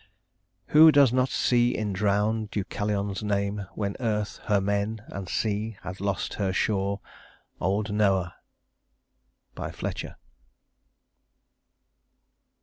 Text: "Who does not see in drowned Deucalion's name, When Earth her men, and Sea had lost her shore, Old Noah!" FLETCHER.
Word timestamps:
"Who 0.69 0.91
does 0.91 1.13
not 1.13 1.29
see 1.29 1.77
in 1.77 1.93
drowned 1.93 2.49
Deucalion's 2.49 3.21
name, 3.21 3.67
When 3.75 3.95
Earth 3.99 4.39
her 4.45 4.59
men, 4.59 5.03
and 5.09 5.29
Sea 5.29 5.77
had 5.83 6.01
lost 6.01 6.33
her 6.41 6.51
shore, 6.51 7.01
Old 7.59 7.93
Noah!" 7.93 8.33
FLETCHER. 9.55 10.15